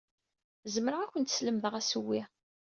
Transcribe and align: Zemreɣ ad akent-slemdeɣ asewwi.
Zemreɣ 0.73 0.99
ad 1.01 1.09
akent-slemdeɣ 1.11 1.73
asewwi. 1.79 2.21